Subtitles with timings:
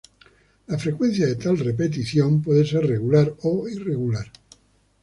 [0.65, 4.31] La frecuencia de tal repetición puede ser regular o irregular.